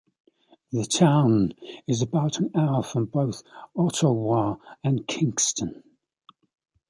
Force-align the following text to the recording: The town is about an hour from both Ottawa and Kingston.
The 0.71 0.85
town 0.85 1.53
is 1.85 2.01
about 2.01 2.39
an 2.39 2.49
hour 2.55 2.81
from 2.81 3.05
both 3.05 3.43
Ottawa 3.75 4.55
and 4.83 5.05
Kingston. 5.05 5.83